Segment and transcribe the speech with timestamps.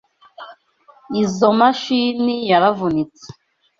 [1.21, 3.27] Izoi mashini yaravunitse.